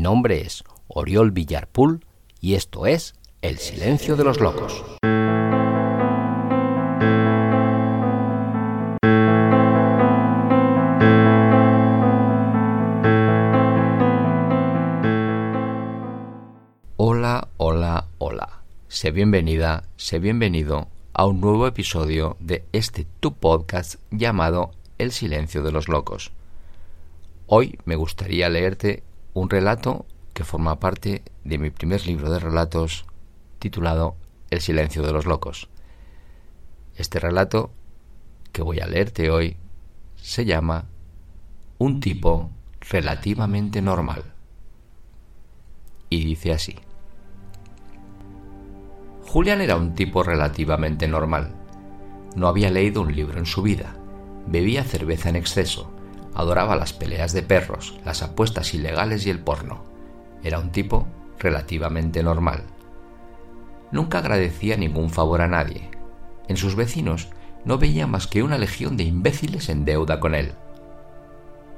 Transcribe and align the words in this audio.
Mi 0.00 0.04
nombre 0.04 0.40
es 0.40 0.64
Oriol 0.88 1.30
Villarpool 1.30 2.06
y 2.40 2.54
esto 2.54 2.86
es 2.86 3.16
El 3.42 3.58
Silencio 3.58 4.16
de 4.16 4.24
los 4.24 4.40
Locos. 4.40 4.82
Hola, 16.96 17.48
hola, 17.58 18.06
hola. 18.16 18.62
Sé 18.88 19.10
bienvenida, 19.10 19.84
sé 19.98 20.18
bienvenido 20.18 20.88
a 21.12 21.26
un 21.26 21.42
nuevo 21.42 21.66
episodio 21.66 22.38
de 22.40 22.64
este 22.72 23.06
tu 23.20 23.34
podcast 23.34 23.96
llamado 24.10 24.70
El 24.96 25.12
Silencio 25.12 25.62
de 25.62 25.72
los 25.72 25.88
Locos. 25.88 26.32
Hoy 27.46 27.78
me 27.84 27.96
gustaría 27.96 28.48
leerte 28.48 29.02
un 29.34 29.48
relato 29.48 30.06
que 30.34 30.44
forma 30.44 30.80
parte 30.80 31.22
de 31.44 31.58
mi 31.58 31.70
primer 31.70 32.06
libro 32.06 32.30
de 32.30 32.38
relatos 32.38 33.04
titulado 33.58 34.16
El 34.50 34.60
silencio 34.60 35.02
de 35.02 35.12
los 35.12 35.26
locos. 35.26 35.68
Este 36.96 37.20
relato 37.20 37.70
que 38.52 38.62
voy 38.62 38.80
a 38.80 38.86
leerte 38.86 39.30
hoy 39.30 39.56
se 40.16 40.44
llama 40.44 40.86
Un 41.78 42.00
tipo 42.00 42.50
relativamente 42.80 43.82
normal. 43.82 44.24
Y 46.08 46.24
dice 46.24 46.52
así. 46.52 46.76
Julián 49.22 49.60
era 49.60 49.76
un 49.76 49.94
tipo 49.94 50.24
relativamente 50.24 51.06
normal. 51.06 51.54
No 52.34 52.48
había 52.48 52.70
leído 52.70 53.02
un 53.02 53.14
libro 53.14 53.38
en 53.38 53.46
su 53.46 53.62
vida. 53.62 53.94
Bebía 54.46 54.82
cerveza 54.82 55.28
en 55.28 55.36
exceso 55.36 55.92
adoraba 56.34 56.76
las 56.76 56.92
peleas 56.92 57.32
de 57.32 57.42
perros, 57.42 57.98
las 58.04 58.22
apuestas 58.22 58.74
ilegales 58.74 59.26
y 59.26 59.30
el 59.30 59.40
porno. 59.40 59.84
Era 60.42 60.58
un 60.58 60.70
tipo 60.70 61.06
relativamente 61.38 62.22
normal. 62.22 62.64
Nunca 63.92 64.18
agradecía 64.18 64.76
ningún 64.76 65.10
favor 65.10 65.42
a 65.42 65.48
nadie. 65.48 65.90
En 66.48 66.56
sus 66.56 66.76
vecinos 66.76 67.28
no 67.64 67.78
veía 67.78 68.06
más 68.06 68.26
que 68.26 68.42
una 68.42 68.58
legión 68.58 68.96
de 68.96 69.04
imbéciles 69.04 69.68
en 69.68 69.84
deuda 69.84 70.20
con 70.20 70.34
él. 70.34 70.52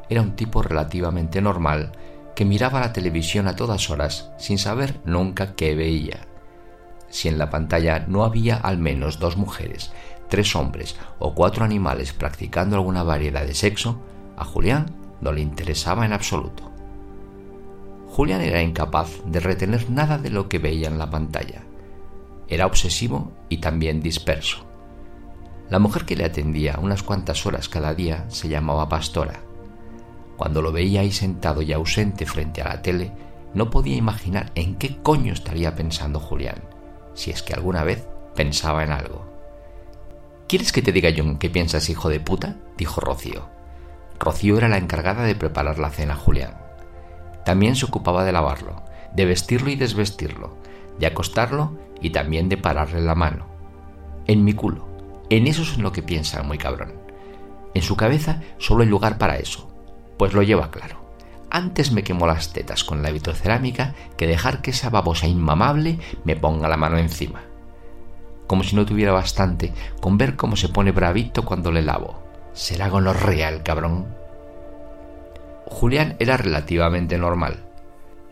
Era 0.09 0.21
un 0.21 0.37
tipo 0.37 0.63
relativamente 0.63 1.41
normal 1.41 1.93
que 2.37 2.45
miraba 2.45 2.81
la 2.81 2.93
televisión 2.93 3.49
a 3.49 3.57
todas 3.57 3.91
horas 3.91 4.31
sin 4.39 4.59
saber 4.59 5.01
nunca 5.05 5.55
qué 5.55 5.75
veía. 5.75 6.27
Si 7.09 7.29
en 7.29 7.39
la 7.39 7.51
pantalla 7.51 8.05
no 8.09 8.25
había 8.25 8.57
al 8.57 8.79
menos 8.79 9.19
dos 9.19 9.37
mujeres, 9.37 9.93
tres 10.29 10.57
hombres 10.57 10.97
o 11.19 11.35
cuatro 11.35 11.65
animales 11.65 12.13
practicando 12.13 12.77
alguna 12.77 13.03
variedad 13.03 13.45
de 13.45 13.55
sexo, 13.55 14.01
a 14.37 14.45
Julián 14.45 14.87
no 15.21 15.33
le 15.33 15.41
interesaba 15.41 16.05
en 16.05 16.13
absoluto. 16.13 16.71
Julián 18.09 18.43
era 18.43 18.63
incapaz 18.63 19.11
de 19.25 19.41
retener 19.41 19.89
nada 19.89 20.19
de 20.19 20.31
lo 20.31 20.49
que 20.49 20.59
veía 20.59 20.89
en 20.89 20.99
la 20.99 21.11
pantalla. 21.11 21.63
Era 22.49 22.67
obsesivo 22.67 23.33
y 23.49 23.59
también 23.59 24.03
disperso. 24.03 24.67
La 25.71 25.79
mujer 25.79 26.05
que 26.05 26.17
le 26.17 26.25
atendía 26.25 26.79
unas 26.83 27.03
cuantas 27.03 27.47
horas 27.47 27.71
cada 27.71 27.95
día 27.95 28.27
se 28.29 28.49
llamaba 28.49 28.89
Pastora. 28.89 29.41
Cuando 30.37 30.61
lo 30.61 30.73
veía 30.73 31.01
ahí 31.01 31.13
sentado 31.13 31.63
y 31.63 31.73
ausente 31.73 32.27
frente 32.27 32.61
a 32.61 32.69
la 32.69 32.83
tele, 32.83 33.13
no 33.55 33.71
podía 33.71 33.97
imaginar 33.97 34.51
en 34.55 34.75
qué 34.77 34.99
coño 34.99 35.33
estaría 35.33 35.75
pensando 35.75 36.21
Julián, 36.21 36.63
si 37.15 37.31
es 37.31 37.43
que 37.43 37.55
alguna 37.55 37.85
vez 37.85 38.07
pensaba 38.35 38.83
en 38.85 38.93
algo. 38.93 39.25
¿Quieres 40.49 40.73
que 40.73 40.83
te 40.83 40.93
diga 40.93 41.09
yo 41.09 41.39
qué 41.39 41.49
piensas, 41.49 41.89
hijo 41.89 42.11
de 42.11 42.21
puta? 42.21 42.57
dijo 42.77 43.01
Rocío. 43.01 43.62
Rocío 44.23 44.57
era 44.57 44.69
la 44.69 44.79
encargada 44.79 45.25
de 45.25 45.35
preparar 45.35 45.81
la 45.81 45.91
cena 45.91 46.15
a 46.15 46.17
Julián. 46.17 46.55
También 47.45 47.75
se 47.75 47.87
ocupaba 47.87 48.23
de 48.23 48.31
lavarlo, 48.31 48.85
de 49.13 49.27
vestirlo 49.27 49.69
y 49.69 49.75
desvestirlo, 49.75 50.57
de 51.01 51.07
acostarlo 51.07 51.77
y 52.01 52.11
también 52.11 52.49
de 52.49 52.57
pararle 52.57 53.01
la 53.01 53.17
mano. 53.17 53.47
En 54.29 54.45
mi 54.45 54.53
culo. 54.53 54.87
En 55.29 55.49
eso 55.49 55.63
es 55.63 55.75
en 55.75 55.83
lo 55.83 55.91
que 55.91 56.05
piensa, 56.05 56.41
muy 56.45 56.57
cabrón. 56.57 56.93
En 57.75 57.83
su 57.83 57.97
cabeza 57.97 58.41
solo 58.59 58.83
hay 58.83 58.89
lugar 58.89 59.19
para 59.19 59.39
eso, 59.39 59.69
pues 60.19 60.35
lo 60.35 60.43
lleva 60.43 60.71
claro. 60.71 61.03
Antes 61.51 61.91
me 61.91 62.05
quemó 62.05 62.29
las 62.29 62.53
tetas 62.53 62.85
con 62.85 63.03
la 63.03 63.11
vitrocerámica 63.11 63.95
que 64.17 64.29
dejar 64.29 64.63
que 64.63 64.71
esa 64.71 64.89
babosa 64.89 65.27
inmamable 65.27 65.99
me 66.25 66.37
ponga 66.37 66.69
la 66.69 66.77
mano 66.77 66.97
encima. 66.97 67.43
Como 68.47 68.63
si 68.63 68.77
no 68.77 68.87
tuviera 68.87 69.13
bastante 69.13 69.73
con 70.01 70.17
ver 70.17 70.37
cómo 70.37 70.55
se 70.55 70.69
pone 70.69 70.93
bravito 70.93 71.45
cuando 71.45 71.73
le 71.73 71.83
lavo. 71.83 72.22
Será 72.55 72.89
gonorrea 72.91 73.49
el 73.49 73.63
cabrón. 73.63 74.07
Julián 75.67 76.17
era 76.19 76.37
relativamente 76.37 77.17
normal. 77.17 77.65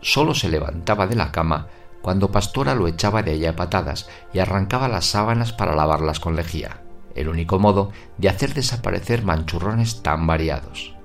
Solo 0.01 0.35
se 0.35 0.49
levantaba 0.49 1.07
de 1.07 1.15
la 1.15 1.31
cama 1.31 1.67
cuando 2.01 2.31
Pastora 2.31 2.75
lo 2.75 2.87
echaba 2.87 3.23
de 3.23 3.33
ella 3.33 3.51
a 3.51 3.55
patadas 3.55 4.09
y 4.33 4.39
arrancaba 4.39 4.87
las 4.87 5.05
sábanas 5.05 5.53
para 5.53 5.75
lavarlas 5.75 6.19
con 6.19 6.35
lejía, 6.35 6.81
el 7.15 7.29
único 7.29 7.59
modo 7.59 7.91
de 8.17 8.29
hacer 8.29 8.53
desaparecer 8.53 9.23
manchurrones 9.23 10.03
tan 10.03 10.25
variados. 10.27 10.95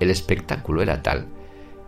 El 0.00 0.10
espectáculo 0.10 0.82
era 0.82 1.02
tal 1.02 1.26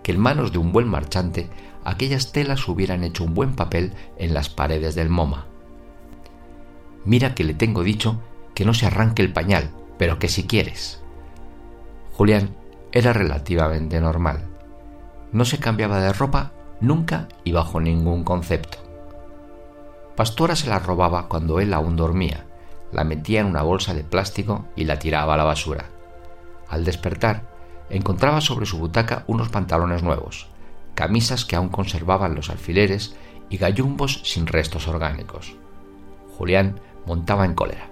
que 0.02 0.12
en 0.12 0.20
manos 0.20 0.52
de 0.52 0.58
un 0.58 0.72
buen 0.72 0.88
marchante 0.88 1.48
aquellas 1.84 2.32
telas 2.32 2.66
hubieran 2.68 3.04
hecho 3.04 3.24
un 3.24 3.34
buen 3.34 3.54
papel 3.54 3.92
en 4.18 4.34
las 4.34 4.48
paredes 4.48 4.94
del 4.94 5.08
MoMA. 5.08 5.46
Mira 7.04 7.34
que 7.34 7.44
le 7.44 7.54
tengo 7.54 7.82
dicho 7.82 8.20
que 8.54 8.64
no 8.64 8.74
se 8.74 8.86
arranque 8.86 9.22
el 9.22 9.32
pañal, 9.32 9.70
pero 9.98 10.18
que 10.18 10.28
si 10.28 10.46
quieres. 10.46 11.02
Julián 12.14 12.56
era 12.92 13.12
relativamente 13.12 14.00
normal. 14.00 14.44
No 15.32 15.44
se 15.44 15.58
cambiaba 15.58 16.00
de 16.00 16.12
ropa 16.12 16.52
nunca 16.80 17.28
y 17.44 17.52
bajo 17.52 17.80
ningún 17.80 18.24
concepto. 18.24 18.78
Pastora 20.16 20.56
se 20.56 20.68
la 20.68 20.78
robaba 20.78 21.28
cuando 21.28 21.60
él 21.60 21.74
aún 21.74 21.96
dormía, 21.96 22.44
la 22.92 23.04
metía 23.04 23.40
en 23.40 23.46
una 23.46 23.62
bolsa 23.62 23.94
de 23.94 24.04
plástico 24.04 24.64
y 24.74 24.84
la 24.84 24.98
tiraba 24.98 25.34
a 25.34 25.36
la 25.36 25.44
basura. 25.44 25.86
Al 26.68 26.84
despertar, 26.84 27.42
encontraba 27.90 28.40
sobre 28.40 28.66
su 28.66 28.78
butaca 28.78 29.24
unos 29.26 29.48
pantalones 29.48 30.02
nuevos, 30.02 30.48
camisas 30.94 31.44
que 31.44 31.56
aún 31.56 31.68
conservaban 31.68 32.34
los 32.34 32.50
alfileres 32.50 33.14
y 33.50 33.58
gallumbos 33.58 34.20
sin 34.24 34.46
restos 34.46 34.88
orgánicos. 34.88 35.54
Julián 36.36 36.80
montaba 37.06 37.44
en 37.44 37.54
cólera. 37.54 37.87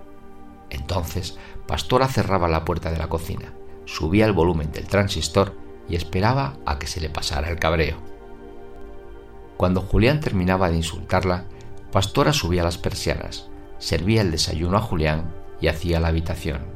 Entonces 0.77 1.39
Pastora 1.67 2.07
cerraba 2.07 2.49
la 2.49 2.65
puerta 2.65 2.91
de 2.91 2.99
la 2.99 3.09
cocina, 3.09 3.53
subía 3.87 4.27
el 4.27 4.33
volumen 4.33 4.71
del 4.73 4.87
transistor 4.87 5.55
y 5.89 5.97
esperaba 5.97 6.59
a 6.65 6.79
que 6.79 6.87
se 6.87 7.01
le 7.01 7.11
pasara 7.11 7.49
el 7.49 7.59
cabreo. 7.59 7.97
Cuando 9.57 9.81
Julián 9.81 10.21
terminaba 10.21 10.69
de 10.69 10.77
insultarla, 10.77 11.45
Pastora 11.91 12.33
subía 12.33 12.63
las 12.63 12.79
persianas, 12.79 13.49
servía 13.79 14.21
el 14.21 14.31
desayuno 14.31 14.77
a 14.77 14.81
Julián 14.81 15.35
y 15.61 15.69
hacía 15.69 15.99
la 15.99 16.09
habitación. 16.09 16.67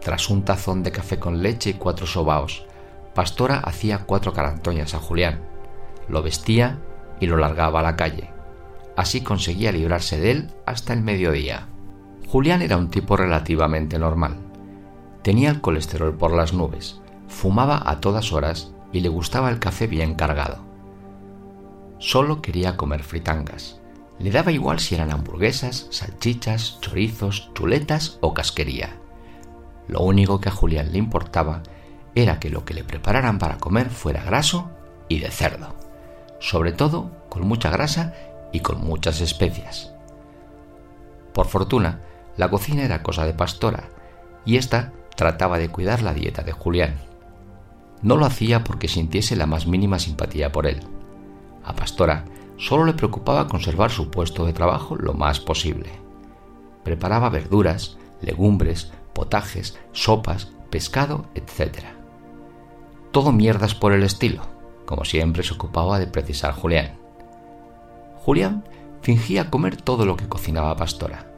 Tras 0.00 0.30
un 0.30 0.44
tazón 0.44 0.82
de 0.82 0.92
café 0.92 1.18
con 1.18 1.42
leche 1.42 1.70
y 1.70 1.74
cuatro 1.74 2.06
sobaos, 2.06 2.64
Pastora 3.14 3.58
hacía 3.58 4.06
cuatro 4.06 4.32
carantoñas 4.32 4.94
a 4.94 4.98
Julián, 4.98 5.42
lo 6.08 6.22
vestía 6.22 6.78
y 7.20 7.26
lo 7.26 7.36
largaba 7.36 7.80
a 7.80 7.82
la 7.82 7.96
calle. 7.96 8.30
Así 8.96 9.20
conseguía 9.20 9.72
librarse 9.72 10.18
de 10.18 10.30
él 10.30 10.50
hasta 10.64 10.92
el 10.92 11.02
mediodía. 11.02 11.68
Julián 12.28 12.60
era 12.60 12.76
un 12.76 12.90
tipo 12.90 13.16
relativamente 13.16 13.98
normal. 13.98 14.36
Tenía 15.22 15.50
el 15.50 15.60
colesterol 15.60 16.16
por 16.16 16.32
las 16.32 16.52
nubes, 16.52 17.00
fumaba 17.28 17.82
a 17.88 18.00
todas 18.00 18.32
horas 18.32 18.72
y 18.92 19.00
le 19.00 19.08
gustaba 19.08 19.48
el 19.48 19.60
café 19.60 19.86
bien 19.86 20.14
cargado. 20.14 20.58
Solo 21.98 22.42
quería 22.42 22.76
comer 22.76 23.04
fritangas. 23.04 23.80
Le 24.18 24.30
daba 24.30 24.50
igual 24.50 24.80
si 24.80 24.94
eran 24.94 25.12
hamburguesas, 25.12 25.86
salchichas, 25.90 26.78
chorizos, 26.80 27.50
chuletas 27.54 28.18
o 28.20 28.34
casquería. 28.34 28.96
Lo 29.86 30.00
único 30.00 30.40
que 30.40 30.48
a 30.48 30.52
Julián 30.52 30.90
le 30.92 30.98
importaba 30.98 31.62
era 32.14 32.40
que 32.40 32.50
lo 32.50 32.64
que 32.64 32.74
le 32.74 32.82
prepararan 32.82 33.38
para 33.38 33.58
comer 33.58 33.90
fuera 33.90 34.24
graso 34.24 34.70
y 35.08 35.20
de 35.20 35.30
cerdo, 35.30 35.76
sobre 36.40 36.72
todo 36.72 37.10
con 37.28 37.46
mucha 37.46 37.70
grasa 37.70 38.14
y 38.52 38.60
con 38.60 38.80
muchas 38.80 39.20
especias. 39.20 39.92
Por 41.32 41.46
fortuna, 41.46 42.00
la 42.36 42.50
cocina 42.50 42.84
era 42.84 43.02
cosa 43.02 43.24
de 43.24 43.34
Pastora, 43.34 43.88
y 44.44 44.56
ésta 44.56 44.92
trataba 45.16 45.58
de 45.58 45.68
cuidar 45.68 46.02
la 46.02 46.12
dieta 46.12 46.42
de 46.42 46.52
Julián. 46.52 46.96
No 48.02 48.16
lo 48.16 48.26
hacía 48.26 48.62
porque 48.62 48.88
sintiese 48.88 49.36
la 49.36 49.46
más 49.46 49.66
mínima 49.66 49.98
simpatía 49.98 50.52
por 50.52 50.66
él. 50.66 50.80
A 51.64 51.74
Pastora 51.74 52.24
solo 52.58 52.84
le 52.84 52.92
preocupaba 52.92 53.48
conservar 53.48 53.90
su 53.90 54.10
puesto 54.10 54.46
de 54.46 54.52
trabajo 54.52 54.96
lo 54.96 55.14
más 55.14 55.40
posible. 55.40 55.90
Preparaba 56.84 57.30
verduras, 57.30 57.96
legumbres, 58.20 58.92
potajes, 59.14 59.78
sopas, 59.92 60.52
pescado, 60.70 61.26
etc. 61.34 61.84
Todo 63.10 63.32
mierdas 63.32 63.74
por 63.74 63.92
el 63.92 64.02
estilo, 64.02 64.42
como 64.84 65.04
siempre 65.04 65.42
se 65.42 65.54
ocupaba 65.54 65.98
de 65.98 66.06
precisar 66.06 66.52
Julián. 66.52 66.98
Julián 68.16 68.64
fingía 69.00 69.50
comer 69.50 69.76
todo 69.76 70.04
lo 70.04 70.16
que 70.16 70.28
cocinaba 70.28 70.76
Pastora 70.76 71.35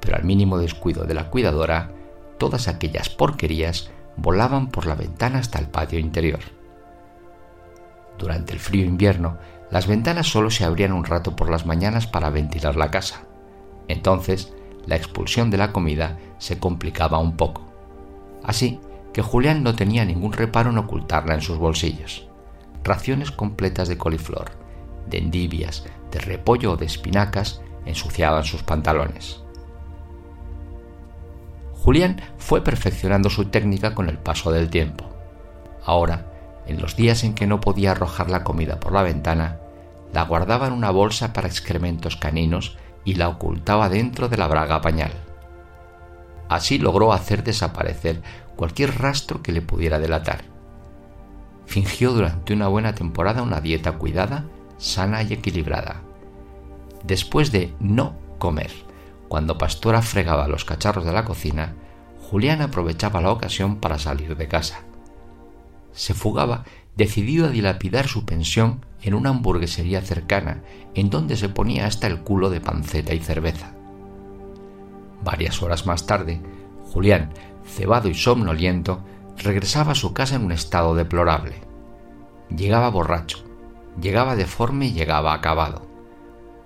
pero 0.00 0.16
al 0.16 0.24
mínimo 0.24 0.58
descuido 0.58 1.04
de 1.04 1.14
la 1.14 1.30
cuidadora, 1.30 1.90
todas 2.38 2.68
aquellas 2.68 3.08
porquerías 3.08 3.90
volaban 4.16 4.68
por 4.68 4.86
la 4.86 4.94
ventana 4.94 5.38
hasta 5.38 5.58
el 5.58 5.68
patio 5.68 5.98
interior. 5.98 6.40
Durante 8.18 8.52
el 8.52 8.60
frío 8.60 8.84
invierno, 8.84 9.38
las 9.70 9.86
ventanas 9.86 10.28
solo 10.28 10.50
se 10.50 10.64
abrían 10.64 10.92
un 10.92 11.04
rato 11.04 11.36
por 11.36 11.50
las 11.50 11.66
mañanas 11.66 12.06
para 12.06 12.30
ventilar 12.30 12.76
la 12.76 12.90
casa. 12.90 13.22
Entonces, 13.88 14.52
la 14.86 14.96
expulsión 14.96 15.50
de 15.50 15.58
la 15.58 15.72
comida 15.72 16.18
se 16.38 16.58
complicaba 16.58 17.18
un 17.18 17.36
poco. 17.36 17.62
Así 18.44 18.80
que 19.12 19.22
Julián 19.22 19.62
no 19.62 19.74
tenía 19.74 20.04
ningún 20.04 20.32
reparo 20.32 20.70
en 20.70 20.78
ocultarla 20.78 21.34
en 21.34 21.40
sus 21.40 21.58
bolsillos. 21.58 22.28
Raciones 22.84 23.30
completas 23.30 23.88
de 23.88 23.98
coliflor, 23.98 24.52
de 25.08 25.18
endivias, 25.18 25.84
de 26.12 26.20
repollo 26.20 26.72
o 26.72 26.76
de 26.76 26.86
espinacas 26.86 27.60
ensuciaban 27.84 28.44
sus 28.44 28.62
pantalones. 28.62 29.42
Julián 31.86 32.20
fue 32.36 32.64
perfeccionando 32.64 33.30
su 33.30 33.44
técnica 33.44 33.94
con 33.94 34.08
el 34.08 34.18
paso 34.18 34.50
del 34.50 34.70
tiempo. 34.70 35.04
Ahora, 35.84 36.26
en 36.66 36.82
los 36.82 36.96
días 36.96 37.22
en 37.22 37.32
que 37.32 37.46
no 37.46 37.60
podía 37.60 37.92
arrojar 37.92 38.28
la 38.28 38.42
comida 38.42 38.80
por 38.80 38.90
la 38.90 39.04
ventana, 39.04 39.58
la 40.12 40.24
guardaba 40.24 40.66
en 40.66 40.72
una 40.72 40.90
bolsa 40.90 41.32
para 41.32 41.46
excrementos 41.46 42.16
caninos 42.16 42.76
y 43.04 43.14
la 43.14 43.28
ocultaba 43.28 43.88
dentro 43.88 44.28
de 44.28 44.36
la 44.36 44.48
braga 44.48 44.80
pañal. 44.80 45.12
Así 46.48 46.78
logró 46.78 47.12
hacer 47.12 47.44
desaparecer 47.44 48.20
cualquier 48.56 49.00
rastro 49.00 49.40
que 49.40 49.52
le 49.52 49.62
pudiera 49.62 50.00
delatar. 50.00 50.42
Fingió 51.66 52.10
durante 52.10 52.52
una 52.52 52.66
buena 52.66 52.96
temporada 52.96 53.42
una 53.42 53.60
dieta 53.60 53.92
cuidada, 53.92 54.44
sana 54.76 55.22
y 55.22 55.34
equilibrada. 55.34 56.02
Después 57.04 57.52
de 57.52 57.72
no 57.78 58.16
comer, 58.38 58.72
cuando 59.28 59.58
Pastora 59.58 60.02
fregaba 60.02 60.48
los 60.48 60.64
cacharros 60.64 61.04
de 61.04 61.12
la 61.12 61.24
cocina, 61.24 61.74
Julián 62.30 62.60
aprovechaba 62.62 63.20
la 63.20 63.30
ocasión 63.30 63.76
para 63.76 63.98
salir 63.98 64.36
de 64.36 64.48
casa. 64.48 64.80
Se 65.92 66.14
fugaba 66.14 66.64
decidido 66.96 67.46
a 67.46 67.50
dilapidar 67.50 68.08
su 68.08 68.24
pensión 68.24 68.84
en 69.02 69.14
una 69.14 69.30
hamburguesería 69.30 70.00
cercana, 70.00 70.62
en 70.94 71.10
donde 71.10 71.36
se 71.36 71.48
ponía 71.48 71.86
hasta 71.86 72.06
el 72.06 72.20
culo 72.20 72.50
de 72.50 72.60
panceta 72.60 73.14
y 73.14 73.20
cerveza. 73.20 73.72
Varias 75.22 75.62
horas 75.62 75.86
más 75.86 76.06
tarde, 76.06 76.40
Julián, 76.92 77.32
cebado 77.64 78.08
y 78.08 78.14
somnoliento, 78.14 79.04
regresaba 79.36 79.92
a 79.92 79.96
su 79.96 80.12
casa 80.12 80.36
en 80.36 80.44
un 80.44 80.52
estado 80.52 80.94
deplorable. 80.94 81.60
Llegaba 82.48 82.88
borracho, 82.90 83.38
llegaba 84.00 84.36
deforme 84.36 84.86
y 84.86 84.92
llegaba 84.92 85.34
acabado. 85.34 85.86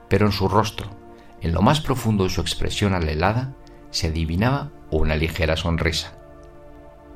Pero 0.08 0.26
en 0.26 0.32
su 0.32 0.48
rostro, 0.48 0.99
en 1.40 1.52
lo 1.52 1.62
más 1.62 1.80
profundo 1.80 2.24
de 2.24 2.30
su 2.30 2.40
expresión 2.40 2.94
alelada, 2.94 3.54
se 3.90 4.08
adivinaba 4.08 4.70
una 4.90 5.16
ligera 5.16 5.56
sonrisa. 5.56 6.12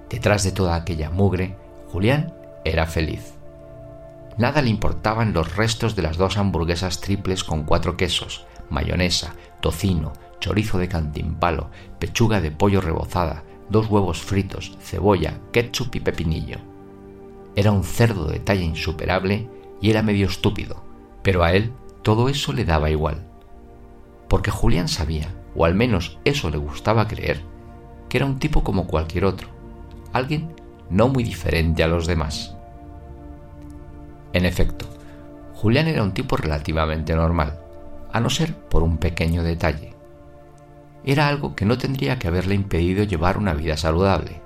Detrás 0.09 0.45
de 0.45 0.53
toda 0.53 0.77
aquella 0.77 1.11
mugre, 1.11 1.57
Julián 1.91 2.35
era 2.65 2.87
feliz. 2.87 3.35
Nada 4.37 4.63
le 4.63 4.71
importaban 4.71 5.33
los 5.33 5.57
restos 5.57 5.95
de 5.95 6.03
las 6.03 6.17
dos 6.17 6.37
hamburguesas 6.39 7.01
triples 7.01 7.45
con 7.45 7.65
cuatro 7.65 7.97
quesos, 7.97 8.47
mayonesa, 8.69 9.35
tocino, 9.61 10.13
chorizo 10.41 10.79
de 10.79 10.89
cantimpalo, 10.89 11.71
pechuga 11.99 12.41
de 12.41 12.51
pollo 12.51 12.81
rebozada, 12.81 13.45
dos 13.69 13.89
huevos 13.89 14.21
fritos, 14.21 14.77
cebolla, 14.81 15.39
ketchup 15.53 15.95
y 15.95 16.01
pepinillo. 16.01 16.59
Era 17.57 17.71
un 17.71 17.85
cerdo 17.85 18.27
de 18.27 18.41
talla 18.41 18.63
insuperable 18.63 19.49
y 19.81 19.91
era 19.91 20.03
medio 20.03 20.27
estúpido, 20.27 20.83
pero 21.23 21.45
a 21.45 21.53
él 21.53 21.73
todo 22.03 22.29
eso 22.29 22.53
le 22.53 22.65
daba 22.65 22.91
igual. 22.91 23.27
Porque 24.35 24.51
Julián 24.51 24.89
sabía, 24.89 25.29
o 25.55 25.65
al 25.65 25.77
menos 25.77 26.19
eso 26.25 26.51
le 26.51 26.57
gustaba 26.57 27.07
creer, 27.07 27.41
que 28.09 28.17
era 28.17 28.27
un 28.27 28.41
tipo 28.41 28.65
como 28.65 28.89
cualquier 28.89 29.27
otro, 29.27 29.47
alguien 30.13 30.57
no 30.91 31.07
muy 31.07 31.23
diferente 31.23 31.85
a 31.85 31.87
los 31.87 32.09
demás. 32.09 32.57
En 34.33 34.45
efecto, 34.45 34.87
Julián 35.55 35.87
era 35.87 36.03
un 36.03 36.15
tipo 36.15 36.37
relativamente 36.37 37.15
normal, 37.15 37.61
a 38.13 38.19
no 38.19 38.29
ser 38.29 38.57
por 38.57 38.83
un 38.83 38.99
pequeño 38.99 39.45
detalle. 39.45 39.95
Era 41.05 41.29
algo 41.29 41.55
que 41.55 41.65
no 41.65 41.79
tendría 41.79 42.19
que 42.19 42.27
haberle 42.27 42.57
impedido 42.57 43.05
llevar 43.05 43.39
una 43.39 43.55
vida 43.55 43.77
saludable. 43.77 44.43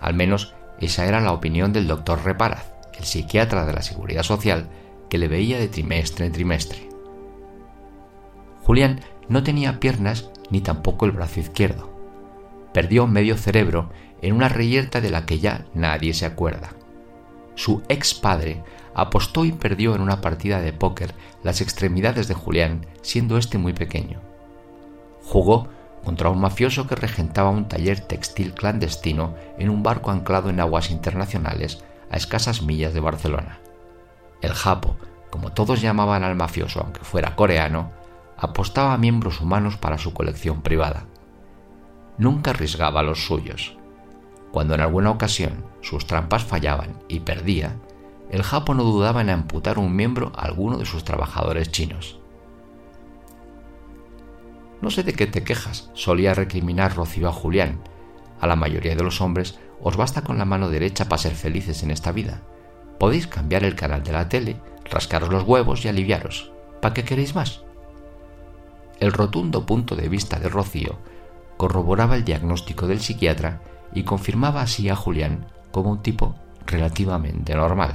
Al 0.00 0.14
menos 0.14 0.52
esa 0.80 1.06
era 1.06 1.20
la 1.20 1.30
opinión 1.30 1.72
del 1.72 1.86
doctor 1.86 2.24
Reparaz, 2.24 2.72
el 2.98 3.04
psiquiatra 3.04 3.66
de 3.66 3.72
la 3.72 3.82
Seguridad 3.82 4.24
Social, 4.24 4.68
que 5.08 5.18
le 5.18 5.28
veía 5.28 5.60
de 5.60 5.68
trimestre 5.68 6.26
en 6.26 6.32
trimestre. 6.32 6.88
Julián 8.64 9.00
no 9.28 9.42
tenía 9.42 9.80
piernas 9.80 10.30
ni 10.50 10.60
tampoco 10.60 11.06
el 11.06 11.12
brazo 11.12 11.40
izquierdo. 11.40 11.90
Perdió 12.72 13.06
medio 13.06 13.36
cerebro 13.36 13.90
en 14.22 14.34
una 14.34 14.48
reyerta 14.48 15.00
de 15.00 15.10
la 15.10 15.26
que 15.26 15.38
ya 15.38 15.66
nadie 15.74 16.14
se 16.14 16.26
acuerda. 16.26 16.70
Su 17.54 17.82
ex 17.88 18.14
padre 18.14 18.62
apostó 18.94 19.44
y 19.44 19.52
perdió 19.52 19.94
en 19.94 20.00
una 20.00 20.20
partida 20.20 20.60
de 20.60 20.72
póker 20.72 21.14
las 21.42 21.60
extremidades 21.60 22.28
de 22.28 22.34
Julián, 22.34 22.86
siendo 23.02 23.36
éste 23.36 23.58
muy 23.58 23.72
pequeño. 23.72 24.20
Jugó 25.24 25.68
contra 26.04 26.30
un 26.30 26.40
mafioso 26.40 26.86
que 26.86 26.94
regentaba 26.94 27.50
un 27.50 27.68
taller 27.68 28.00
textil 28.00 28.54
clandestino 28.54 29.34
en 29.58 29.70
un 29.70 29.82
barco 29.82 30.10
anclado 30.10 30.50
en 30.50 30.60
aguas 30.60 30.90
internacionales 30.90 31.84
a 32.10 32.16
escasas 32.16 32.62
millas 32.62 32.94
de 32.94 33.00
Barcelona. 33.00 33.60
El 34.40 34.52
Japo, 34.52 34.96
como 35.30 35.52
todos 35.52 35.82
llamaban 35.82 36.24
al 36.24 36.36
mafioso 36.36 36.80
aunque 36.80 37.00
fuera 37.00 37.36
coreano, 37.36 37.92
apostaba 38.38 38.94
a 38.94 38.98
miembros 38.98 39.40
humanos 39.40 39.76
para 39.76 39.98
su 39.98 40.14
colección 40.14 40.62
privada. 40.62 41.06
Nunca 42.16 42.52
arriesgaba 42.52 43.02
los 43.02 43.26
suyos. 43.26 43.76
Cuando 44.52 44.74
en 44.74 44.80
alguna 44.80 45.10
ocasión 45.10 45.64
sus 45.82 46.06
trampas 46.06 46.44
fallaban 46.44 47.02
y 47.08 47.20
perdía, 47.20 47.76
el 48.30 48.42
Japo 48.42 48.74
no 48.74 48.84
dudaba 48.84 49.20
en 49.20 49.30
amputar 49.30 49.78
un 49.78 49.94
miembro 49.94 50.32
a 50.36 50.42
alguno 50.42 50.78
de 50.78 50.84
sus 50.84 51.04
trabajadores 51.04 51.70
chinos. 51.70 52.18
No 54.80 54.90
sé 54.90 55.02
de 55.02 55.12
qué 55.12 55.26
te 55.26 55.42
quejas, 55.42 55.90
solía 55.94 56.34
recriminar 56.34 56.94
Rocío 56.94 57.28
a 57.28 57.32
Julián. 57.32 57.80
A 58.40 58.46
la 58.46 58.54
mayoría 58.54 58.94
de 58.94 59.02
los 59.02 59.20
hombres 59.20 59.58
os 59.82 59.96
basta 59.96 60.22
con 60.22 60.38
la 60.38 60.44
mano 60.44 60.70
derecha 60.70 61.08
para 61.08 61.22
ser 61.22 61.34
felices 61.34 61.82
en 61.82 61.90
esta 61.90 62.12
vida. 62.12 62.42
Podéis 63.00 63.26
cambiar 63.26 63.64
el 63.64 63.74
canal 63.74 64.02
de 64.02 64.12
la 64.12 64.28
tele, 64.28 64.60
rascaros 64.84 65.30
los 65.30 65.42
huevos 65.42 65.84
y 65.84 65.88
aliviaros. 65.88 66.52
¿Para 66.80 66.94
qué 66.94 67.04
queréis 67.04 67.34
más? 67.34 67.62
El 69.00 69.12
rotundo 69.12 69.64
punto 69.64 69.94
de 69.94 70.08
vista 70.08 70.40
de 70.40 70.48
Rocío 70.48 70.98
corroboraba 71.56 72.16
el 72.16 72.24
diagnóstico 72.24 72.86
del 72.86 73.00
psiquiatra 73.00 73.62
y 73.94 74.02
confirmaba 74.02 74.62
así 74.62 74.88
a 74.88 74.96
Julián 74.96 75.46
como 75.70 75.90
un 75.90 76.02
tipo 76.02 76.34
relativamente 76.66 77.54
normal. 77.54 77.94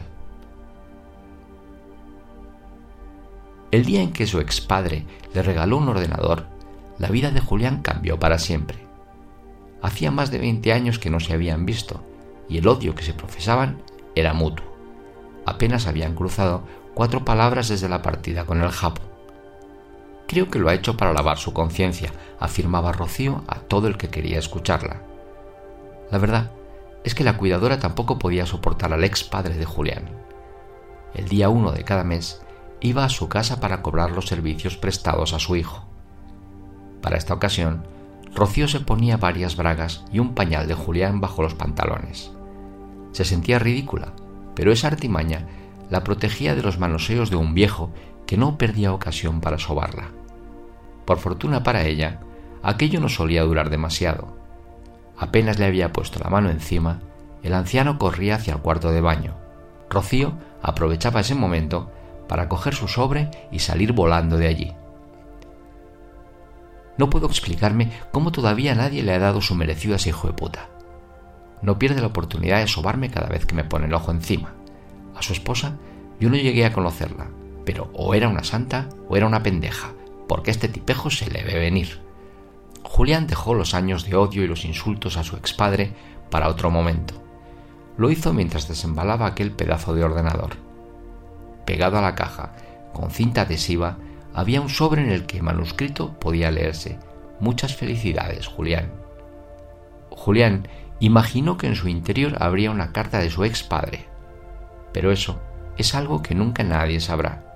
El 3.71 3.85
día 3.85 4.01
en 4.01 4.13
que 4.13 4.27
su 4.27 4.39
expadre 4.39 5.05
le 5.33 5.41
regaló 5.41 5.77
un 5.77 5.89
ordenador, 5.89 6.45
la 6.99 7.09
vida 7.09 7.31
de 7.31 7.39
Julián 7.39 7.81
cambió 7.81 8.19
para 8.19 8.37
siempre. 8.37 8.77
Hacía 9.81 10.11
más 10.11 10.31
de 10.31 10.37
20 10.37 10.71
años 10.71 10.99
que 10.99 11.09
no 11.09 11.19
se 11.19 11.33
habían 11.33 11.65
visto 11.65 12.03
y 12.47 12.59
el 12.59 12.67
odio 12.67 12.95
que 12.95 13.03
se 13.03 13.13
profesaban 13.13 13.81
era 14.15 14.33
mutuo. 14.33 14.65
Apenas 15.45 15.87
habían 15.87 16.15
cruzado 16.15 16.63
cuatro 16.93 17.25
palabras 17.25 17.67
desde 17.67 17.89
la 17.89 18.01
partida 18.01 18.45
con 18.45 18.61
el 18.61 18.69
Japo. 18.69 19.12
Creo 20.27 20.49
que 20.49 20.59
lo 20.59 20.69
ha 20.69 20.73
hecho 20.73 20.97
para 20.97 21.13
lavar 21.13 21.37
su 21.37 21.53
conciencia, 21.53 22.11
afirmaba 22.39 22.91
Rocío 22.91 23.43
a 23.47 23.59
todo 23.59 23.87
el 23.87 23.97
que 23.97 24.09
quería 24.09 24.39
escucharla. 24.39 25.01
La 26.11 26.17
verdad 26.17 26.51
es 27.03 27.15
que 27.15 27.23
la 27.23 27.37
cuidadora 27.37 27.79
tampoco 27.79 28.19
podía 28.19 28.45
soportar 28.45 28.93
al 28.93 29.03
ex 29.03 29.23
padre 29.23 29.55
de 29.55 29.65
Julián. 29.65 30.09
El 31.13 31.27
día 31.27 31.49
uno 31.49 31.71
de 31.71 31.83
cada 31.83 32.03
mes 32.03 32.41
iba 32.81 33.05
a 33.05 33.09
su 33.09 33.29
casa 33.29 33.59
para 33.59 33.81
cobrar 33.81 34.11
los 34.11 34.27
servicios 34.27 34.77
prestados 34.77 35.33
a 35.33 35.39
su 35.39 35.55
hijo. 35.55 35.85
Para 37.01 37.17
esta 37.17 37.33
ocasión, 37.33 37.85
Rocío 38.33 38.67
se 38.67 38.79
ponía 38.79 39.17
varias 39.17 39.55
bragas 39.55 40.05
y 40.11 40.19
un 40.19 40.33
pañal 40.33 40.67
de 40.67 40.73
Julián 40.73 41.21
bajo 41.21 41.43
los 41.43 41.53
pantalones. 41.53 42.31
Se 43.11 43.25
sentía 43.25 43.59
ridícula, 43.59 44.13
pero 44.55 44.71
esa 44.71 44.87
artimaña 44.87 45.47
la 45.89 46.03
protegía 46.03 46.55
de 46.55 46.63
los 46.63 46.79
manoseos 46.79 47.29
de 47.29 47.35
un 47.35 47.53
viejo 47.53 47.91
que 48.25 48.37
no 48.37 48.57
perdía 48.57 48.93
ocasión 48.93 49.41
para 49.41 49.59
sobarla. 49.59 50.09
Por 51.05 51.17
fortuna 51.17 51.63
para 51.63 51.83
ella, 51.83 52.19
aquello 52.61 52.99
no 52.99 53.09
solía 53.09 53.43
durar 53.43 53.69
demasiado. 53.69 54.37
Apenas 55.17 55.59
le 55.59 55.65
había 55.65 55.93
puesto 55.93 56.19
la 56.19 56.29
mano 56.29 56.49
encima, 56.49 56.99
el 57.43 57.53
anciano 57.53 57.99
corría 57.99 58.35
hacia 58.35 58.53
el 58.53 58.61
cuarto 58.61 58.91
de 58.91 59.01
baño. 59.01 59.35
Rocío 59.89 60.33
aprovechaba 60.61 61.19
ese 61.19 61.35
momento 61.35 61.91
para 62.27 62.47
coger 62.47 62.73
su 62.73 62.87
sobre 62.87 63.29
y 63.51 63.59
salir 63.59 63.91
volando 63.91 64.37
de 64.37 64.47
allí. 64.47 64.73
No 66.97 67.09
puedo 67.09 67.27
explicarme 67.27 67.91
cómo 68.11 68.31
todavía 68.31 68.75
nadie 68.75 69.03
le 69.03 69.13
ha 69.13 69.19
dado 69.19 69.41
su 69.41 69.55
merecido 69.55 69.93
a 69.93 69.97
ese 69.97 70.09
hijo 70.09 70.27
de 70.27 70.33
puta. 70.33 70.69
No 71.61 71.79
pierde 71.79 72.01
la 72.01 72.07
oportunidad 72.07 72.59
de 72.59 72.67
sobarme 72.67 73.09
cada 73.09 73.27
vez 73.27 73.45
que 73.45 73.55
me 73.55 73.63
pone 73.63 73.87
el 73.87 73.93
ojo 73.93 74.11
encima. 74.11 74.53
A 75.15 75.21
su 75.21 75.33
esposa 75.33 75.77
yo 76.19 76.29
no 76.29 76.35
llegué 76.35 76.65
a 76.65 76.73
conocerla, 76.73 77.29
pero 77.65 77.89
o 77.93 78.13
era 78.13 78.29
una 78.29 78.43
santa 78.43 78.89
o 79.07 79.17
era 79.17 79.27
una 79.27 79.43
pendeja, 79.43 79.93
porque 80.27 80.51
este 80.51 80.67
tipejo 80.67 81.09
se 81.09 81.29
le 81.29 81.43
ve 81.43 81.59
venir. 81.59 82.01
Julián 82.83 83.27
dejó 83.27 83.53
los 83.53 83.73
años 83.73 84.05
de 84.05 84.15
odio 84.15 84.43
y 84.43 84.47
los 84.47 84.65
insultos 84.65 85.17
a 85.17 85.23
su 85.23 85.35
expadre 85.35 85.93
para 86.29 86.49
otro 86.49 86.69
momento. 86.69 87.13
Lo 87.97 88.11
hizo 88.11 88.33
mientras 88.33 88.67
desembalaba 88.67 89.27
aquel 89.27 89.51
pedazo 89.51 89.93
de 89.93 90.03
ordenador 90.03 90.57
pegado 91.65 91.97
a 91.97 92.01
la 92.01 92.15
caja, 92.15 92.53
con 92.93 93.11
cinta 93.11 93.41
adhesiva, 93.41 93.97
había 94.33 94.61
un 94.61 94.69
sobre 94.69 95.01
en 95.03 95.11
el 95.11 95.25
que 95.25 95.41
manuscrito 95.41 96.13
podía 96.19 96.51
leerse 96.51 96.97
Muchas 97.39 97.75
felicidades, 97.75 98.47
Julián. 98.47 98.91
Julián 100.11 100.67
imaginó 100.99 101.57
que 101.57 101.67
en 101.67 101.75
su 101.75 101.89
interior 101.89 102.37
habría 102.41 102.71
una 102.71 102.93
carta 102.93 103.19
de 103.19 103.29
su 103.29 103.43
ex 103.43 103.63
padre. 103.63 104.05
Pero 104.93 105.11
eso 105.11 105.41
es 105.77 105.93
algo 105.93 106.21
que 106.21 106.35
nunca 106.35 106.63
nadie 106.63 107.01
sabrá. 107.01 107.52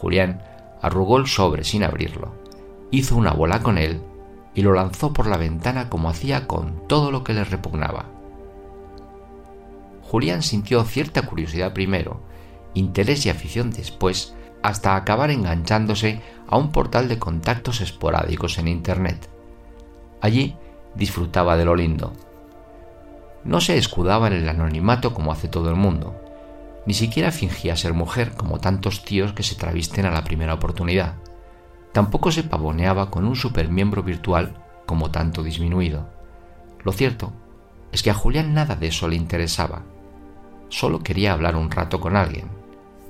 Julián 0.00 0.42
arrugó 0.80 1.16
el 1.18 1.26
sobre 1.26 1.64
sin 1.64 1.82
abrirlo, 1.82 2.32
hizo 2.90 3.16
una 3.16 3.32
bola 3.32 3.60
con 3.60 3.78
él 3.78 4.00
y 4.54 4.62
lo 4.62 4.72
lanzó 4.72 5.12
por 5.12 5.26
la 5.26 5.36
ventana 5.36 5.90
como 5.90 6.08
hacía 6.08 6.46
con 6.46 6.86
todo 6.86 7.10
lo 7.10 7.24
que 7.24 7.34
le 7.34 7.44
repugnaba. 7.44 8.06
Julián 10.02 10.42
sintió 10.42 10.84
cierta 10.84 11.22
curiosidad 11.22 11.72
primero, 11.72 12.20
interés 12.74 13.26
y 13.26 13.30
afición 13.30 13.70
después, 13.70 14.34
hasta 14.62 14.96
acabar 14.96 15.30
enganchándose 15.30 16.22
a 16.46 16.56
un 16.56 16.70
portal 16.70 17.08
de 17.08 17.18
contactos 17.18 17.80
esporádicos 17.80 18.58
en 18.58 18.68
Internet. 18.68 19.28
Allí 20.20 20.56
disfrutaba 20.94 21.56
de 21.56 21.64
lo 21.64 21.76
lindo. 21.76 22.12
No 23.44 23.60
se 23.60 23.76
escudaba 23.76 24.28
en 24.28 24.34
el 24.34 24.48
anonimato 24.48 25.12
como 25.12 25.32
hace 25.32 25.48
todo 25.48 25.70
el 25.70 25.76
mundo, 25.76 26.14
ni 26.88 26.94
siquiera 26.94 27.30
fingía 27.32 27.76
ser 27.76 27.92
mujer 27.92 28.32
como 28.34 28.60
tantos 28.60 29.04
tíos 29.04 29.34
que 29.34 29.42
se 29.42 29.56
travisten 29.56 30.06
a 30.06 30.10
la 30.10 30.24
primera 30.24 30.54
oportunidad. 30.54 31.16
Tampoco 31.92 32.32
se 32.32 32.44
pavoneaba 32.44 33.10
con 33.10 33.26
un 33.26 33.36
supermiembro 33.36 34.02
virtual 34.02 34.64
como 34.86 35.10
tanto 35.10 35.42
disminuido. 35.42 36.08
Lo 36.82 36.92
cierto 36.92 37.34
es 37.92 38.02
que 38.02 38.08
a 38.08 38.14
Julián 38.14 38.54
nada 38.54 38.74
de 38.74 38.86
eso 38.86 39.06
le 39.06 39.16
interesaba. 39.16 39.82
Solo 40.70 41.00
quería 41.00 41.34
hablar 41.34 41.56
un 41.56 41.70
rato 41.70 42.00
con 42.00 42.16
alguien. 42.16 42.48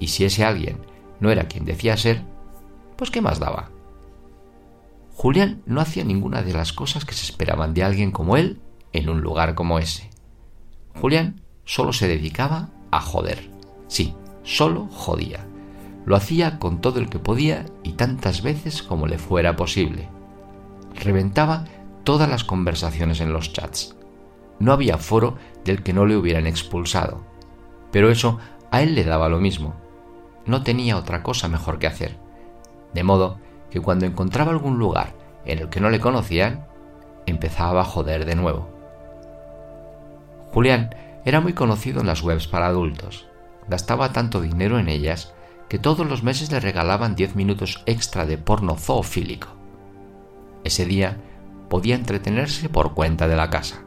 Y 0.01 0.09
si 0.09 0.25
ese 0.25 0.45
alguien 0.45 0.79
no 1.21 1.31
era 1.31 1.47
quien 1.47 1.65
decía 1.65 1.97
ser, 1.97 2.25
pues 2.97 3.13
¿qué 3.13 3.21
más 3.21 3.39
daba? 3.39 3.71
Julián 5.15 5.63
no 5.67 5.81
hacía 5.81 6.03
ninguna 6.03 6.43
de 6.43 6.53
las 6.53 6.73
cosas 6.73 7.05
que 7.05 7.15
se 7.15 7.27
esperaban 7.27 7.75
de 7.75 7.85
alguien 7.85 8.11
como 8.11 8.37
él 8.37 8.61
en 8.93 9.09
un 9.09 9.21
lugar 9.21 9.55
como 9.55 9.79
ese. 9.79 10.11
Julián 11.01 11.43
solo 11.65 11.93
se 11.93 12.09
dedicaba 12.09 12.71
a 12.91 13.01
joder. 13.01 13.57
Sí, 13.89 14.15
solo 14.43 14.87
jodía. 14.93 15.47
Lo 16.05 16.15
hacía 16.15 16.59
con 16.59 16.81
todo 16.81 17.01
el 17.01 17.09
que 17.09 17.19
podía 17.19 17.67
y 17.83 17.93
tantas 17.93 18.43
veces 18.43 18.83
como 18.83 19.07
le 19.07 19.19
fuera 19.19 19.57
posible. 19.57 20.09
Reventaba 20.95 21.65
todas 22.05 22.29
las 22.29 22.45
conversaciones 22.45 23.21
en 23.21 23.33
los 23.33 23.53
chats. 23.53 23.97
No 24.59 24.73
había 24.73 24.99
foro 24.99 25.37
del 25.65 25.83
que 25.83 25.93
no 25.93 26.07
le 26.07 26.17
hubieran 26.17 26.47
expulsado. 26.47 27.23
Pero 27.91 28.11
eso 28.11 28.39
a 28.71 28.83
él 28.83 28.95
le 28.95 29.05
daba 29.05 29.29
lo 29.29 29.41
mismo. 29.41 29.75
No 30.47 30.63
tenía 30.63 30.97
otra 30.97 31.23
cosa 31.23 31.49
mejor 31.49 31.79
que 31.79 31.87
hacer. 31.87 32.17
De 32.95 33.03
modo 33.03 33.39
que 33.71 33.81
cuando 33.81 34.07
encontraba 34.07 34.51
algún 34.51 34.79
lugar 34.79 35.15
en 35.45 35.59
el 35.59 35.69
que 35.69 35.81
no 35.81 35.91
le 35.91 36.01
conocían, 36.01 36.67
empezaba 37.27 37.83
a 37.83 37.85
joder 37.85 38.25
de 38.25 38.35
nuevo. 38.35 38.69
Julián 40.53 40.95
era 41.25 41.41
muy 41.41 41.53
conocido 41.53 42.01
en 42.01 42.07
las 42.07 42.23
webs 42.23 42.49
para 42.49 42.67
adultos 42.67 43.29
gastaba 43.69 44.13
tanto 44.13 44.41
dinero 44.41 44.79
en 44.79 44.89
ellas 44.89 45.33
que 45.69 45.79
todos 45.79 46.07
los 46.07 46.23
meses 46.23 46.51
le 46.51 46.61
regalaban 46.61 47.15
10 47.15 47.37
minutos 47.37 47.83
extra 47.87 48.25
de 48.25 48.39
porno 48.39 48.77
zoofílico. 48.77 49.49
Ese 50.65 50.87
día 50.87 51.19
podía 51.69 51.95
entretenerse 51.95 52.69
por 52.69 52.95
cuenta 52.95 53.29
de 53.29 53.37
la 53.37 53.51
casa. 53.51 53.83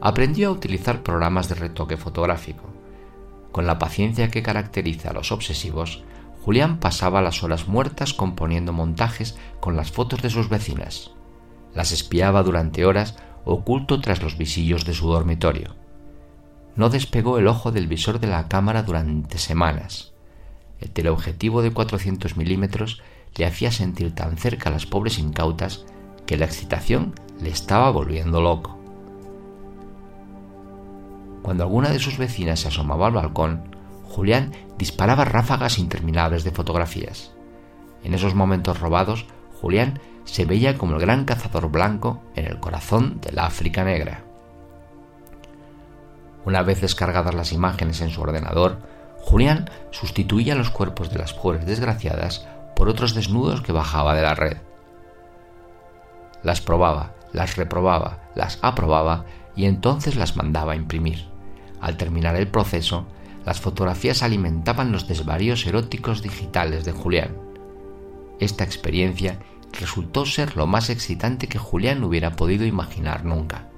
Aprendió 0.00 0.48
a 0.48 0.52
utilizar 0.52 1.02
programas 1.02 1.48
de 1.48 1.56
retoque 1.56 1.96
fotográfico. 1.96 2.64
Con 3.50 3.66
la 3.66 3.78
paciencia 3.78 4.28
que 4.30 4.42
caracteriza 4.42 5.10
a 5.10 5.12
los 5.12 5.32
obsesivos, 5.32 6.04
Julián 6.42 6.78
pasaba 6.78 7.22
las 7.22 7.42
horas 7.42 7.68
muertas 7.68 8.12
componiendo 8.12 8.72
montajes 8.72 9.36
con 9.60 9.76
las 9.76 9.90
fotos 9.90 10.22
de 10.22 10.30
sus 10.30 10.48
vecinas. 10.48 11.12
Las 11.74 11.90
espiaba 11.90 12.42
durante 12.42 12.84
horas 12.84 13.16
oculto 13.44 14.00
tras 14.00 14.22
los 14.22 14.38
visillos 14.38 14.84
de 14.84 14.94
su 14.94 15.08
dormitorio 15.08 15.83
no 16.76 16.88
despegó 16.88 17.38
el 17.38 17.46
ojo 17.46 17.72
del 17.72 17.86
visor 17.86 18.20
de 18.20 18.26
la 18.26 18.48
cámara 18.48 18.82
durante 18.82 19.38
semanas. 19.38 20.12
El 20.80 20.90
teleobjetivo 20.90 21.62
de 21.62 21.72
400 21.72 22.36
milímetros 22.36 23.02
le 23.36 23.46
hacía 23.46 23.70
sentir 23.70 24.14
tan 24.14 24.36
cerca 24.36 24.68
a 24.68 24.72
las 24.72 24.86
pobres 24.86 25.18
incautas 25.18 25.84
que 26.26 26.36
la 26.36 26.44
excitación 26.44 27.14
le 27.40 27.50
estaba 27.50 27.90
volviendo 27.90 28.40
loco. 28.40 28.78
Cuando 31.42 31.64
alguna 31.64 31.90
de 31.90 31.98
sus 31.98 32.16
vecinas 32.16 32.60
se 32.60 32.68
asomaba 32.68 33.06
al 33.06 33.12
balcón, 33.12 33.74
Julián 34.04 34.52
disparaba 34.78 35.24
ráfagas 35.24 35.78
interminables 35.78 36.44
de 36.44 36.52
fotografías. 36.52 37.32
En 38.02 38.14
esos 38.14 38.34
momentos 38.34 38.80
robados, 38.80 39.26
Julián 39.60 40.00
se 40.24 40.44
veía 40.44 40.78
como 40.78 40.94
el 40.94 41.00
gran 41.00 41.24
cazador 41.24 41.70
blanco 41.70 42.22
en 42.34 42.46
el 42.46 42.60
corazón 42.60 43.20
de 43.20 43.32
la 43.32 43.46
África 43.46 43.84
negra. 43.84 44.23
Una 46.44 46.62
vez 46.62 46.80
descargadas 46.80 47.34
las 47.34 47.52
imágenes 47.52 48.00
en 48.00 48.10
su 48.10 48.20
ordenador, 48.20 48.78
Julián 49.20 49.70
sustituía 49.90 50.54
los 50.54 50.70
cuerpos 50.70 51.10
de 51.10 51.18
las 51.18 51.32
pobres 51.32 51.64
desgraciadas 51.64 52.46
por 52.76 52.88
otros 52.88 53.14
desnudos 53.14 53.62
que 53.62 53.72
bajaba 53.72 54.14
de 54.14 54.22
la 54.22 54.34
red. 54.34 54.58
Las 56.42 56.60
probaba, 56.60 57.14
las 57.32 57.56
reprobaba, 57.56 58.18
las 58.34 58.58
aprobaba 58.60 59.24
y 59.56 59.64
entonces 59.64 60.16
las 60.16 60.36
mandaba 60.36 60.72
a 60.72 60.76
imprimir. 60.76 61.24
Al 61.80 61.96
terminar 61.96 62.36
el 62.36 62.48
proceso, 62.48 63.06
las 63.46 63.60
fotografías 63.60 64.22
alimentaban 64.22 64.92
los 64.92 65.08
desvaríos 65.08 65.66
eróticos 65.66 66.22
digitales 66.22 66.84
de 66.84 66.92
Julián. 66.92 67.36
Esta 68.40 68.64
experiencia 68.64 69.38
resultó 69.72 70.26
ser 70.26 70.56
lo 70.56 70.66
más 70.66 70.90
excitante 70.90 71.46
que 71.46 71.58
Julián 71.58 72.04
hubiera 72.04 72.36
podido 72.36 72.64
imaginar 72.64 73.24
nunca. 73.24 73.68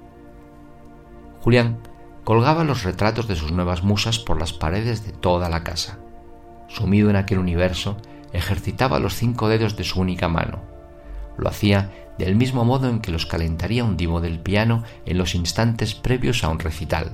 Julián 1.41 1.79
colgaba 2.27 2.65
los 2.65 2.83
retratos 2.83 3.29
de 3.29 3.37
sus 3.37 3.53
nuevas 3.53 3.83
musas 3.83 4.19
por 4.19 4.37
las 4.37 4.51
paredes 4.51 5.05
de 5.05 5.13
toda 5.13 5.47
la 5.47 5.63
casa. 5.63 5.97
Sumido 6.67 7.09
en 7.09 7.15
aquel 7.15 7.39
universo, 7.39 7.95
ejercitaba 8.33 8.99
los 8.99 9.13
cinco 9.13 9.47
dedos 9.47 9.77
de 9.77 9.85
su 9.85 10.01
única 10.01 10.27
mano. 10.27 10.61
Lo 11.37 11.47
hacía 11.47 11.89
del 12.17 12.35
mismo 12.35 12.65
modo 12.65 12.89
en 12.89 12.99
que 12.99 13.11
los 13.11 13.25
calentaría 13.25 13.85
un 13.85 13.95
divo 13.95 14.19
del 14.19 14.41
piano 14.41 14.83
en 15.05 15.17
los 15.17 15.35
instantes 15.35 15.95
previos 15.95 16.43
a 16.43 16.49
un 16.49 16.59
recital. 16.59 17.11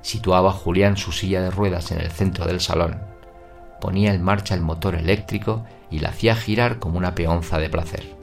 Situaba 0.00 0.52
Julián 0.52 0.96
su 0.96 1.10
silla 1.10 1.42
de 1.42 1.50
ruedas 1.50 1.90
en 1.90 2.00
el 2.00 2.12
centro 2.12 2.46
del 2.46 2.60
salón, 2.60 3.00
ponía 3.80 4.14
en 4.14 4.22
marcha 4.22 4.54
el 4.54 4.60
motor 4.60 4.94
eléctrico 4.94 5.64
y 5.90 5.98
la 5.98 6.10
hacía 6.10 6.36
girar 6.36 6.78
como 6.78 6.98
una 6.98 7.16
peonza 7.16 7.58
de 7.58 7.68
placer. 7.68 8.14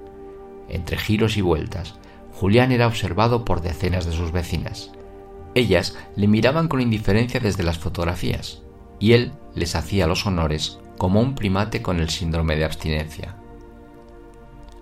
Entre 0.69 0.95
giros 0.95 1.35
y 1.35 1.41
vueltas, 1.41 1.95
Julián 2.31 2.71
era 2.71 2.87
observado 2.87 3.43
por 3.43 3.59
decenas 3.59 4.05
de 4.05 4.13
sus 4.13 4.31
vecinas. 4.31 4.91
Ellas 5.55 5.97
le 6.17 6.27
miraban 6.27 6.67
con 6.67 6.81
indiferencia 6.81 7.39
desde 7.39 7.63
las 7.63 7.79
fotografías, 7.79 8.61
y 8.99 9.13
él 9.13 9.31
les 9.55 9.75
hacía 9.75 10.05
los 10.05 10.25
honores 10.25 10.79
como 10.97 11.21
un 11.21 11.33
primate 11.33 11.81
con 11.81 11.99
el 11.99 12.09
síndrome 12.09 12.57
de 12.57 12.65
abstinencia. 12.65 13.37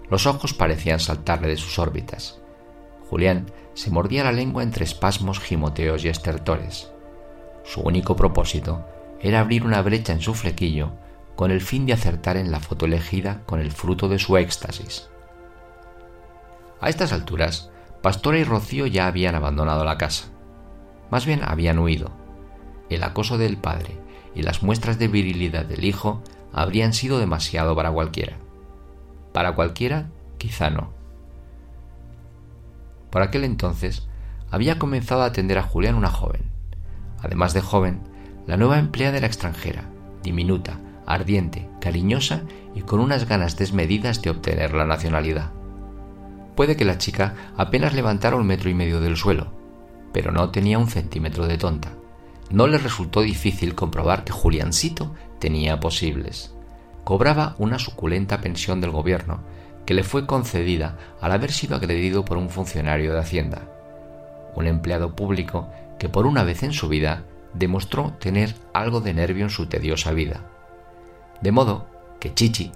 Los 0.09 0.25
ojos 0.25 0.53
parecían 0.53 0.99
saltarle 0.99 1.47
de 1.47 1.57
sus 1.57 1.77
órbitas. 1.79 2.39
Julián 3.09 3.51
se 3.75 3.91
mordía 3.91 4.23
la 4.23 4.31
lengua 4.31 4.63
entre 4.63 4.83
espasmos, 4.83 5.39
gimoteos 5.39 6.03
y 6.05 6.09
estertores. 6.09 6.91
Su 7.63 7.81
único 7.81 8.15
propósito 8.15 8.85
era 9.21 9.39
abrir 9.39 9.65
una 9.65 9.81
brecha 9.81 10.11
en 10.11 10.21
su 10.21 10.33
flequillo 10.33 10.91
con 11.35 11.51
el 11.51 11.61
fin 11.61 11.85
de 11.85 11.93
acertar 11.93 12.37
en 12.37 12.51
la 12.51 12.59
foto 12.59 12.85
elegida 12.85 13.41
con 13.45 13.59
el 13.59 13.71
fruto 13.71 14.09
de 14.09 14.19
su 14.19 14.37
éxtasis. 14.37 15.09
A 16.81 16.89
estas 16.89 17.13
alturas, 17.13 17.69
Pastora 18.01 18.37
y 18.37 18.43
Rocío 18.43 18.85
ya 18.87 19.07
habían 19.07 19.35
abandonado 19.35 19.85
la 19.85 19.97
casa. 19.97 20.32
Más 21.13 21.27
bien 21.27 21.41
habían 21.43 21.77
huido. 21.77 22.09
El 22.89 23.03
acoso 23.03 23.37
del 23.37 23.57
padre 23.57 23.99
y 24.33 24.41
las 24.41 24.63
muestras 24.63 24.97
de 24.97 25.07
virilidad 25.07 25.63
del 25.63 25.85
hijo 25.85 26.23
habrían 26.51 26.91
sido 26.91 27.19
demasiado 27.19 27.75
para 27.75 27.91
cualquiera. 27.91 28.37
Para 29.31 29.53
cualquiera, 29.53 30.07
quizá 30.39 30.71
no. 30.71 30.91
Por 33.11 33.21
aquel 33.21 33.43
entonces, 33.43 34.07
había 34.49 34.79
comenzado 34.79 35.21
a 35.21 35.25
atender 35.25 35.59
a 35.59 35.61
Julián 35.61 35.93
una 35.93 36.09
joven. 36.09 36.45
Además 37.21 37.53
de 37.53 37.61
joven, 37.61 37.99
la 38.47 38.57
nueva 38.57 38.79
empleada 38.79 39.17
era 39.17 39.27
extranjera, 39.27 39.83
diminuta, 40.23 40.79
ardiente, 41.05 41.69
cariñosa 41.79 42.41
y 42.73 42.81
con 42.81 42.99
unas 42.99 43.29
ganas 43.29 43.55
desmedidas 43.55 44.23
de 44.23 44.31
obtener 44.31 44.73
la 44.73 44.85
nacionalidad. 44.85 45.51
Puede 46.55 46.75
que 46.75 46.85
la 46.85 46.97
chica 46.97 47.35
apenas 47.55 47.93
levantara 47.93 48.35
un 48.35 48.47
metro 48.47 48.71
y 48.71 48.73
medio 48.73 48.99
del 48.99 49.15
suelo, 49.15 49.61
pero 50.13 50.31
no 50.31 50.49
tenía 50.51 50.79
un 50.79 50.87
centímetro 50.87 51.47
de 51.47 51.57
tonta. 51.57 51.91
No 52.49 52.67
le 52.67 52.77
resultó 52.77 53.21
difícil 53.21 53.75
comprobar 53.75 54.23
que 54.23 54.31
Juliancito 54.31 55.13
tenía 55.39 55.79
posibles. 55.79 56.53
Cobraba 57.03 57.55
una 57.57 57.79
suculenta 57.79 58.39
pensión 58.39 58.79
del 58.79 58.91
gobierno 58.91 59.41
que 59.85 59.93
le 59.93 60.03
fue 60.03 60.25
concedida 60.25 60.97
al 61.19 61.31
haber 61.33 61.51
sido 61.51 61.75
agredido 61.75 62.23
por 62.23 62.37
un 62.37 62.49
funcionario 62.49 63.11
de 63.11 63.19
Hacienda. 63.19 63.63
Un 64.55 64.67
empleado 64.67 65.15
público 65.15 65.69
que 65.99 66.07
por 66.07 66.25
una 66.25 66.43
vez 66.43 66.63
en 66.63 66.73
su 66.73 66.87
vida 66.87 67.23
demostró 67.53 68.13
tener 68.19 68.55
algo 68.73 69.01
de 69.01 69.13
nervio 69.13 69.43
en 69.43 69.49
su 69.49 69.65
tediosa 69.65 70.11
vida. 70.13 70.45
De 71.41 71.51
modo 71.51 71.87
que 72.19 72.33
Chichi, 72.33 72.71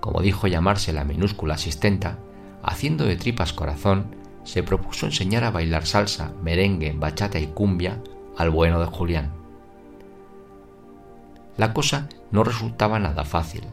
como 0.00 0.20
dijo 0.20 0.46
llamarse 0.46 0.92
la 0.92 1.04
minúscula 1.04 1.54
asistenta, 1.54 2.18
haciendo 2.62 3.04
de 3.04 3.16
tripas 3.16 3.52
corazón, 3.52 4.14
se 4.44 4.62
propuso 4.62 5.06
enseñar 5.06 5.44
a 5.44 5.50
bailar 5.50 5.86
salsa, 5.86 6.32
merengue, 6.42 6.92
bachata 6.96 7.38
y 7.38 7.48
cumbia 7.48 8.02
al 8.36 8.50
bueno 8.50 8.80
de 8.80 8.86
Julián. 8.86 9.32
La 11.56 11.72
cosa 11.72 12.08
no 12.30 12.44
resultaba 12.44 12.98
nada 12.98 13.24
fácil. 13.24 13.64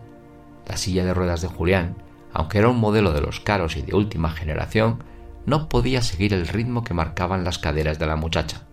La 0.68 0.78
silla 0.78 1.06
de 1.06 1.14
ruedas 1.14 1.42
de 1.42 1.48
Julián, 1.48 1.96
aunque 2.34 2.60
era 2.60 2.70
un 2.70 2.80
modelo 2.80 3.14
de 3.14 3.22
los 3.22 3.40
caros 3.40 3.78
y 3.78 3.82
de 3.82 3.96
última 3.96 4.30
generación, 4.30 5.04
no 5.46 5.70
podía 5.70 6.02
seguir 6.02 6.34
el 6.34 6.48
ritmo 6.48 6.84
que 6.84 6.94
marcaban 6.94 7.44
las 7.44 7.58
caderas 7.58 7.98
de 7.98 8.06
la 8.06 8.16
muchacha. 8.16 8.64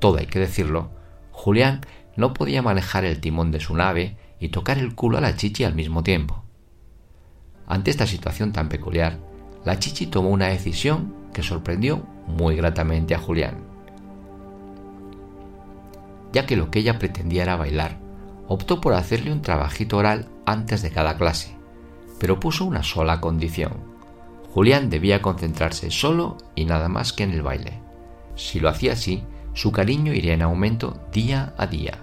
Todo 0.00 0.18
hay 0.18 0.26
que 0.26 0.40
decirlo, 0.40 0.90
Julián 1.30 1.82
no 2.16 2.34
podía 2.34 2.62
manejar 2.62 3.04
el 3.04 3.20
timón 3.20 3.52
de 3.52 3.60
su 3.60 3.74
nave 3.76 4.16
y 4.40 4.48
tocar 4.48 4.78
el 4.78 4.94
culo 4.94 5.18
a 5.18 5.20
la 5.20 5.36
chichi 5.36 5.64
al 5.64 5.74
mismo 5.74 6.02
tiempo. 6.02 6.42
Ante 7.66 7.90
esta 7.90 8.06
situación 8.06 8.52
tan 8.52 8.68
peculiar, 8.68 9.18
la 9.68 9.78
chichi 9.78 10.06
tomó 10.06 10.30
una 10.30 10.46
decisión 10.46 11.14
que 11.34 11.42
sorprendió 11.42 12.02
muy 12.26 12.56
gratamente 12.56 13.14
a 13.14 13.18
Julián. 13.18 13.58
Ya 16.32 16.46
que 16.46 16.56
lo 16.56 16.70
que 16.70 16.78
ella 16.78 16.98
pretendía 16.98 17.42
era 17.42 17.56
bailar, 17.56 17.98
optó 18.46 18.80
por 18.80 18.94
hacerle 18.94 19.30
un 19.30 19.42
trabajito 19.42 19.98
oral 19.98 20.26
antes 20.46 20.80
de 20.80 20.90
cada 20.90 21.18
clase, 21.18 21.54
pero 22.18 22.40
puso 22.40 22.64
una 22.64 22.82
sola 22.82 23.20
condición. 23.20 23.72
Julián 24.54 24.88
debía 24.88 25.20
concentrarse 25.20 25.90
solo 25.90 26.38
y 26.54 26.64
nada 26.64 26.88
más 26.88 27.12
que 27.12 27.24
en 27.24 27.32
el 27.32 27.42
baile. 27.42 27.78
Si 28.36 28.60
lo 28.60 28.70
hacía 28.70 28.94
así, 28.94 29.22
su 29.52 29.70
cariño 29.70 30.14
iría 30.14 30.32
en 30.32 30.40
aumento 30.40 30.98
día 31.12 31.52
a 31.58 31.66
día. 31.66 31.98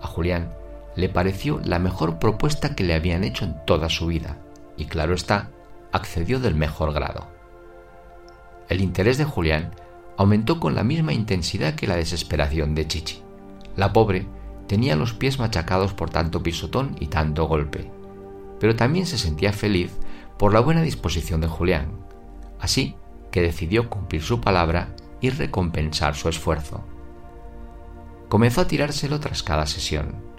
A 0.00 0.08
Julián 0.08 0.52
le 0.96 1.08
pareció 1.08 1.60
la 1.62 1.78
mejor 1.78 2.18
propuesta 2.18 2.74
que 2.74 2.82
le 2.82 2.94
habían 2.94 3.22
hecho 3.22 3.44
en 3.44 3.54
toda 3.66 3.88
su 3.88 4.08
vida, 4.08 4.38
y 4.76 4.86
claro 4.86 5.14
está, 5.14 5.50
accedió 5.92 6.40
del 6.40 6.54
mejor 6.54 6.92
grado. 6.92 7.28
El 8.68 8.80
interés 8.80 9.18
de 9.18 9.24
Julián 9.24 9.74
aumentó 10.16 10.60
con 10.60 10.74
la 10.74 10.84
misma 10.84 11.12
intensidad 11.12 11.74
que 11.74 11.86
la 11.86 11.96
desesperación 11.96 12.74
de 12.74 12.86
Chichi. 12.86 13.22
La 13.76 13.92
pobre 13.92 14.26
tenía 14.66 14.96
los 14.96 15.12
pies 15.12 15.38
machacados 15.38 15.94
por 15.94 16.10
tanto 16.10 16.42
pisotón 16.42 16.96
y 17.00 17.06
tanto 17.06 17.46
golpe, 17.46 17.90
pero 18.60 18.76
también 18.76 19.06
se 19.06 19.18
sentía 19.18 19.52
feliz 19.52 19.92
por 20.38 20.52
la 20.52 20.60
buena 20.60 20.82
disposición 20.82 21.40
de 21.40 21.48
Julián, 21.48 21.88
así 22.60 22.96
que 23.30 23.42
decidió 23.42 23.90
cumplir 23.90 24.22
su 24.22 24.40
palabra 24.40 24.94
y 25.20 25.30
recompensar 25.30 26.14
su 26.14 26.28
esfuerzo. 26.28 26.84
Comenzó 28.28 28.62
a 28.62 28.66
tirárselo 28.66 29.20
tras 29.20 29.42
cada 29.42 29.66
sesión. 29.66 30.31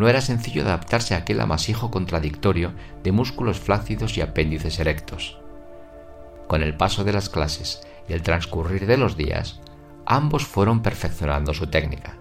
No 0.00 0.08
era 0.08 0.22
sencillo 0.22 0.62
adaptarse 0.62 1.14
a 1.14 1.18
aquel 1.18 1.42
amasijo 1.42 1.90
contradictorio 1.90 2.72
de 3.02 3.12
músculos 3.12 3.60
flácidos 3.60 4.16
y 4.16 4.22
apéndices 4.22 4.80
erectos. 4.80 5.38
Con 6.48 6.62
el 6.62 6.74
paso 6.74 7.04
de 7.04 7.12
las 7.12 7.28
clases 7.28 7.86
y 8.08 8.14
el 8.14 8.22
transcurrir 8.22 8.86
de 8.86 8.96
los 8.96 9.18
días, 9.18 9.60
ambos 10.06 10.46
fueron 10.46 10.80
perfeccionando 10.80 11.52
su 11.52 11.66
técnica. 11.66 12.16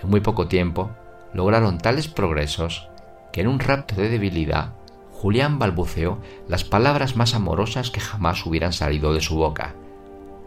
En 0.00 0.10
muy 0.10 0.20
poco 0.20 0.46
tiempo 0.46 0.92
lograron 1.34 1.78
tales 1.78 2.06
progresos 2.06 2.88
que 3.32 3.40
en 3.40 3.48
un 3.48 3.58
rapto 3.58 3.96
de 3.96 4.08
debilidad 4.08 4.74
Julián 5.10 5.58
balbuceó 5.58 6.20
las 6.46 6.62
palabras 6.62 7.16
más 7.16 7.34
amorosas 7.34 7.90
que 7.90 7.98
jamás 7.98 8.46
hubieran 8.46 8.72
salido 8.72 9.12
de 9.12 9.22
su 9.22 9.34
boca. 9.34 9.74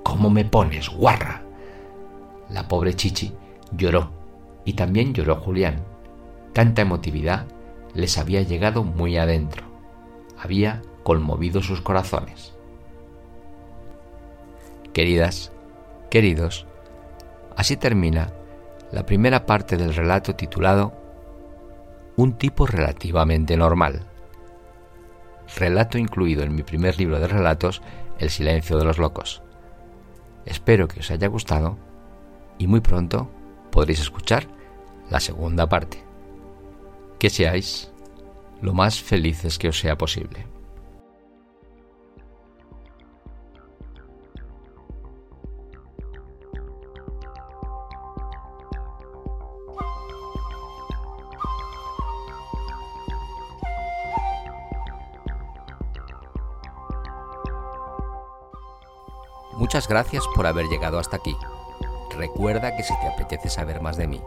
¿Cómo 0.03 0.29
me 0.29 0.46
pones, 0.46 0.88
guarra? 0.88 1.41
La 2.50 2.69
pobre 2.69 2.93
Chichi 2.93 3.34
lloró 3.74 4.13
y 4.63 4.72
también 4.72 5.13
lloró 5.13 5.36
Julián. 5.36 5.88
Tanta 6.53 6.81
emotividad 6.81 7.45
les 7.93 8.17
había 8.17 8.41
llegado 8.41 8.83
muy 8.83 9.17
adentro. 9.17 9.63
Había 10.38 10.81
conmovido 11.03 11.62
sus 11.62 11.81
corazones. 11.81 12.53
Queridas, 14.93 15.51
queridos, 16.09 16.65
así 17.55 17.77
termina 17.77 18.33
la 18.91 19.05
primera 19.05 19.45
parte 19.45 19.77
del 19.77 19.93
relato 19.93 20.35
titulado 20.35 20.93
Un 22.15 22.33
tipo 22.33 22.65
relativamente 22.65 23.55
normal. 23.55 24.05
Relato 25.57 25.97
incluido 25.97 26.43
en 26.43 26.55
mi 26.55 26.63
primer 26.63 26.97
libro 26.97 27.19
de 27.19 27.27
relatos, 27.27 27.81
El 28.17 28.29
silencio 28.29 28.77
de 28.77 28.85
los 28.85 28.97
locos. 28.97 29.41
Espero 30.45 30.88
que 30.88 31.01
os 31.01 31.12
haya 31.12 31.27
gustado 31.27 31.77
y 32.57 32.67
muy 32.67 32.81
pronto 32.81 33.29
podréis 33.71 33.99
escuchar 33.99 34.47
la 35.09 35.19
segunda 35.19 35.69
parte. 35.69 36.09
Que 37.19 37.29
seáis 37.29 37.91
lo 38.62 38.73
más 38.73 39.01
felices 39.01 39.58
que 39.58 39.67
os 39.67 39.77
sea 39.77 39.97
posible. 39.97 40.47
Muchas 59.58 59.88
gracias 59.89 60.23
por 60.34 60.47
haber 60.47 60.67
llegado 60.67 60.99
hasta 60.99 61.17
aquí. 61.17 61.36
Recuerda 62.17 62.75
que 62.75 62.84
si 62.84 62.97
te 63.01 63.08
apetece 63.08 63.49
saber 63.49 63.82
más 63.82 63.97
de 63.97 64.08
mí 64.08 64.21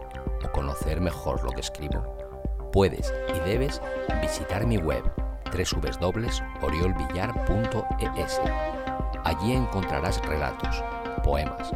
o 0.45 0.53
conocer 0.53 1.01
mejor 1.01 1.43
lo 1.43 1.51
que 1.51 1.63
escribo, 1.63 2.22
puedes 2.73 3.15
y 3.35 3.39
debes 3.49 3.81
visitar 4.21 4.67
mi 4.67 4.79
web 4.79 5.05
www.oriolvillar.es. 5.53 8.41
Allí 9.25 9.53
encontrarás 9.53 10.21
relatos, 10.27 10.83
poemas, 11.23 11.71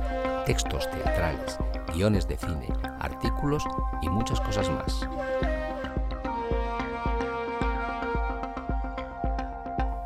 textos 0.47 0.91
teatrales, 0.91 1.59
guiones 1.95 2.27
de 2.27 2.37
cine, 2.37 2.67
artículos 3.01 3.65
y 4.03 4.09
muchas 4.09 4.41
cosas 4.41 4.69
más. 4.71 5.09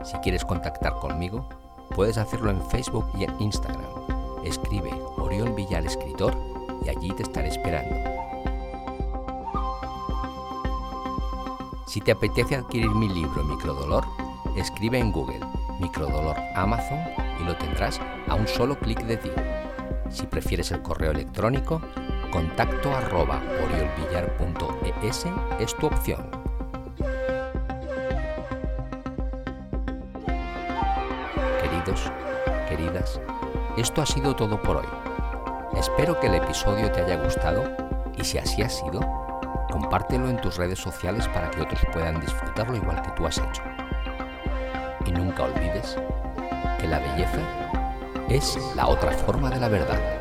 Si 0.05 0.19
quieres 0.19 0.45
contactar 0.45 0.93
conmigo, 0.95 1.49
Puedes 1.95 2.19
hacerlo 2.19 2.51
en 2.51 2.63
Facebook 2.71 3.07
y 3.19 3.25
en 3.25 3.41
Instagram. 3.41 3.85
Escribe 4.45 4.91
Oriol 5.19 5.53
Villar 5.55 5.85
Escritor 5.85 6.37
y 6.85 6.89
allí 6.89 7.11
te 7.11 7.25
estaré 7.25 7.49
esperando. 7.49 8.20
Si 11.91 12.01
te 12.01 12.13
apetece 12.13 12.55
adquirir 12.55 12.91
mi 12.91 13.09
libro 13.09 13.43
Microdolor, 13.43 14.07
escribe 14.55 15.01
en 15.01 15.11
Google 15.11 15.41
Microdolor 15.81 16.37
Amazon 16.55 17.01
y 17.41 17.43
lo 17.43 17.57
tendrás 17.57 18.01
a 18.29 18.37
un 18.37 18.47
solo 18.47 18.79
clic 18.79 19.03
de 19.07 19.17
ti. 19.17 19.31
Si 20.09 20.25
prefieres 20.25 20.71
el 20.71 20.83
correo 20.83 21.11
electrónico, 21.11 21.83
contacto 22.31 22.95
arroba 22.95 23.43
oriolvillar.es 23.65 25.27
es 25.59 25.77
tu 25.79 25.87
opción. 25.89 26.31
queridas, 32.69 33.21
esto 33.77 34.01
ha 34.01 34.07
sido 34.07 34.37
todo 34.37 34.63
por 34.63 34.77
hoy. 34.77 34.87
Espero 35.77 36.21
que 36.21 36.29
el 36.29 36.37
episodio 36.37 36.93
te 36.93 37.03
haya 37.03 37.17
gustado 37.17 37.65
y 38.17 38.25
si 38.25 38.39
así 38.39 38.63
ha 38.63 38.69
sido, 38.69 39.01
compártelo 39.71 40.29
en 40.29 40.41
tus 40.41 40.57
redes 40.57 40.79
sociales 40.79 41.27
para 41.29 41.51
que 41.51 41.63
otros 41.63 41.81
puedan 41.93 42.21
disfrutarlo 42.21 42.77
igual 42.77 43.01
que 43.03 43.11
tú 43.13 43.27
has 43.27 43.39
hecho. 43.39 43.63
Y 45.07 45.13
nunca 45.13 45.45
olvides 45.45 45.97
que 46.79 46.87
la 46.87 46.99
belleza 46.99 47.41
es 48.29 48.59
la 48.77 48.89
otra 48.89 49.13
forma 49.13 49.51
de 49.51 49.61
la 49.61 49.69
verdad. 49.69 50.20